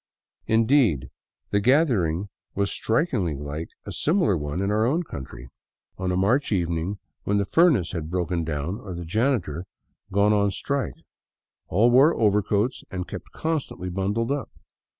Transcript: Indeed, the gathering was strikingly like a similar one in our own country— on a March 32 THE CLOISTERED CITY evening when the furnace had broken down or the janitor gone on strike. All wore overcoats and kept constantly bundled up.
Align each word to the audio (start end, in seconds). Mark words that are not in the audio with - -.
Indeed, 0.47 1.11
the 1.51 1.59
gathering 1.59 2.29
was 2.55 2.71
strikingly 2.71 3.35
like 3.35 3.69
a 3.85 3.91
similar 3.91 4.35
one 4.35 4.59
in 4.59 4.71
our 4.71 4.83
own 4.83 5.03
country— 5.03 5.47
on 5.99 6.11
a 6.11 6.17
March 6.17 6.49
32 6.49 6.49
THE 6.49 6.65
CLOISTERED 6.65 6.73
CITY 6.73 6.81
evening 6.81 6.99
when 7.25 7.37
the 7.37 7.45
furnace 7.45 7.91
had 7.91 8.09
broken 8.09 8.43
down 8.43 8.79
or 8.79 8.95
the 8.95 9.05
janitor 9.05 9.65
gone 10.11 10.33
on 10.33 10.49
strike. 10.49 10.95
All 11.67 11.91
wore 11.91 12.15
overcoats 12.15 12.83
and 12.89 13.07
kept 13.07 13.29
constantly 13.29 13.89
bundled 13.89 14.31
up. 14.31 14.49